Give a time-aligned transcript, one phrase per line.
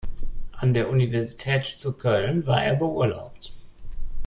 [0.53, 3.53] An der Universität zu Köln war er beurlaubt.